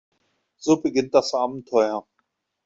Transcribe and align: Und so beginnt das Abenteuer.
Und 0.55 0.63
so 0.63 0.77
beginnt 0.77 1.13
das 1.13 1.31
Abenteuer. 1.35 2.07